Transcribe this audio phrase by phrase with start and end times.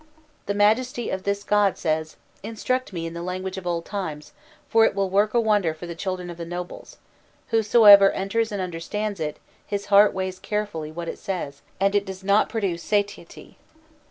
[0.47, 4.33] The majesty of this god says: 'Instruct me in the language of old times,
[4.67, 6.97] for it will work a wonder for the children of the nobles;
[7.49, 12.23] whosoever enters and understands it, his heart weighs carefully what it says, and it does
[12.23, 13.57] not produce satiety.